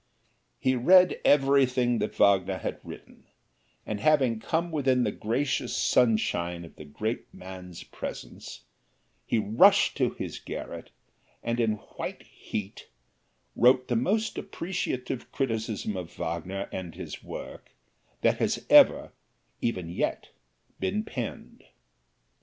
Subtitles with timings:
[0.59, 3.25] He read everything that Wagner had written,
[3.85, 8.61] and having come within the gracious sunshine of the great man's presence,
[9.27, 10.89] he rushed to his garret
[11.43, 12.89] and in white heat
[13.55, 17.69] wrote the most appreciative criticism of Wagner and his work
[18.21, 19.11] that has ever,
[19.61, 20.29] even yet,
[20.79, 21.63] been penned.